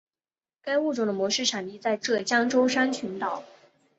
[0.63, 3.43] 该物种的模式产地在浙江舟山群岛。